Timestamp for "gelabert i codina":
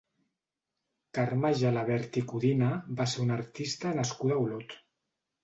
1.59-2.71